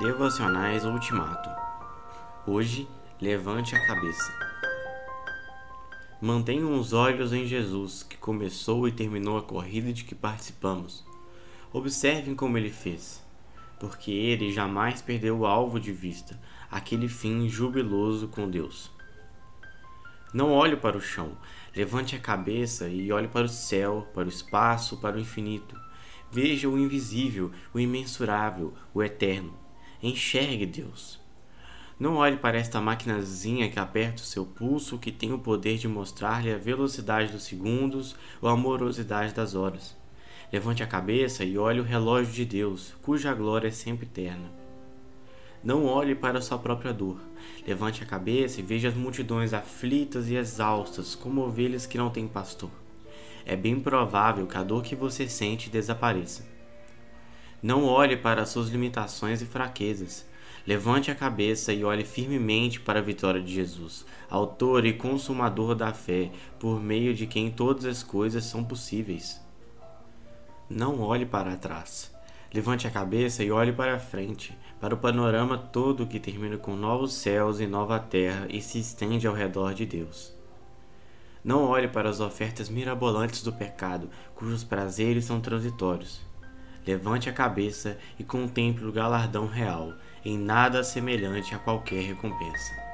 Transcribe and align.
Devocionais 0.00 0.86
Ultimato. 0.86 1.50
Hoje, 2.46 2.88
levante 3.20 3.76
a 3.76 3.86
cabeça. 3.86 4.32
Mantenham 6.22 6.72
os 6.80 6.94
olhos 6.94 7.34
em 7.34 7.44
Jesus, 7.44 8.02
que 8.02 8.16
começou 8.16 8.88
e 8.88 8.92
terminou 8.92 9.36
a 9.36 9.42
corrida 9.42 9.92
de 9.92 10.04
que 10.04 10.14
participamos. 10.14 11.04
Observem 11.70 12.34
como 12.34 12.56
ele 12.56 12.70
fez, 12.70 13.22
porque 13.78 14.10
ele 14.10 14.50
jamais 14.50 15.02
perdeu 15.02 15.40
o 15.40 15.46
alvo 15.46 15.78
de 15.78 15.92
vista, 15.92 16.40
aquele 16.70 17.06
fim 17.06 17.46
jubiloso 17.46 18.26
com 18.26 18.48
Deus. 18.48 18.90
Não 20.32 20.50
olhe 20.50 20.76
para 20.76 20.96
o 20.96 21.02
chão, 21.02 21.36
levante 21.76 22.16
a 22.16 22.20
cabeça 22.20 22.88
e 22.88 23.12
olhe 23.12 23.28
para 23.28 23.44
o 23.44 23.50
céu, 23.50 24.08
para 24.14 24.24
o 24.24 24.30
espaço, 24.30 24.96
para 24.96 25.18
o 25.18 25.20
infinito. 25.20 25.78
Veja 26.32 26.70
o 26.70 26.78
invisível, 26.78 27.52
o 27.74 27.78
imensurável, 27.78 28.72
o 28.94 29.02
eterno. 29.02 29.59
Enxergue 30.02 30.64
Deus. 30.64 31.20
Não 31.98 32.16
olhe 32.16 32.38
para 32.38 32.56
esta 32.56 32.80
maquinazinha 32.80 33.68
que 33.68 33.78
aperta 33.78 34.22
o 34.22 34.24
seu 34.24 34.46
pulso, 34.46 34.98
que 34.98 35.12
tem 35.12 35.30
o 35.30 35.38
poder 35.38 35.76
de 35.76 35.86
mostrar-lhe 35.86 36.50
a 36.50 36.56
velocidade 36.56 37.30
dos 37.30 37.42
segundos 37.42 38.16
ou 38.40 38.48
a 38.48 38.56
morosidade 38.56 39.34
das 39.34 39.54
horas. 39.54 39.94
Levante 40.50 40.82
a 40.82 40.86
cabeça 40.86 41.44
e 41.44 41.58
olhe 41.58 41.80
o 41.80 41.84
relógio 41.84 42.32
de 42.32 42.46
Deus, 42.46 42.94
cuja 43.02 43.34
glória 43.34 43.68
é 43.68 43.70
sempre 43.70 44.06
eterna. 44.06 44.50
Não 45.62 45.84
olhe 45.84 46.14
para 46.14 46.40
sua 46.40 46.56
própria 46.56 46.94
dor. 46.94 47.20
Levante 47.68 48.02
a 48.02 48.06
cabeça 48.06 48.60
e 48.60 48.62
veja 48.62 48.88
as 48.88 48.94
multidões 48.94 49.52
aflitas 49.52 50.30
e 50.30 50.34
exaustas, 50.34 51.14
como 51.14 51.42
ovelhas 51.42 51.84
que 51.84 51.98
não 51.98 52.08
têm 52.08 52.26
pastor. 52.26 52.70
É 53.44 53.54
bem 53.54 53.78
provável 53.78 54.46
que 54.46 54.56
a 54.56 54.62
dor 54.62 54.82
que 54.82 54.96
você 54.96 55.28
sente 55.28 55.68
desapareça. 55.68 56.59
Não 57.62 57.84
olhe 57.84 58.16
para 58.16 58.46
suas 58.46 58.68
limitações 58.68 59.42
e 59.42 59.46
fraquezas. 59.46 60.26
Levante 60.66 61.10
a 61.10 61.14
cabeça 61.14 61.72
e 61.72 61.84
olhe 61.84 62.04
firmemente 62.04 62.80
para 62.80 63.00
a 63.00 63.02
vitória 63.02 63.40
de 63.40 63.52
Jesus, 63.52 64.04
autor 64.28 64.84
e 64.84 64.92
consumador 64.92 65.74
da 65.74 65.92
fé, 65.92 66.30
por 66.58 66.80
meio 66.80 67.14
de 67.14 67.26
quem 67.26 67.50
todas 67.50 67.84
as 67.84 68.02
coisas 68.02 68.44
são 68.44 68.62
possíveis. 68.62 69.40
Não 70.68 71.00
olhe 71.00 71.26
para 71.26 71.56
trás. 71.56 72.14
Levante 72.52 72.86
a 72.86 72.90
cabeça 72.90 73.44
e 73.44 73.50
olhe 73.50 73.72
para 73.72 73.98
frente, 73.98 74.56
para 74.80 74.94
o 74.94 74.98
panorama 74.98 75.56
todo 75.56 76.06
que 76.06 76.18
termina 76.18 76.56
com 76.56 76.74
novos 76.76 77.14
céus 77.14 77.60
e 77.60 77.66
nova 77.66 77.98
terra 77.98 78.46
e 78.48 78.60
se 78.60 78.78
estende 78.78 79.26
ao 79.26 79.34
redor 79.34 79.72
de 79.72 79.86
Deus. 79.86 80.32
Não 81.44 81.64
olhe 81.64 81.88
para 81.88 82.08
as 82.08 82.20
ofertas 82.20 82.68
mirabolantes 82.68 83.42
do 83.42 83.52
pecado, 83.52 84.10
cujos 84.34 84.62
prazeres 84.62 85.24
são 85.24 85.40
transitórios. 85.40 86.29
Levante 86.86 87.28
a 87.28 87.32
cabeça 87.32 87.98
e 88.18 88.24
contemple 88.24 88.86
o 88.86 88.92
galardão 88.92 89.46
real, 89.46 89.94
em 90.24 90.38
nada 90.38 90.82
semelhante 90.82 91.54
a 91.54 91.58
qualquer 91.58 92.02
recompensa. 92.02 92.89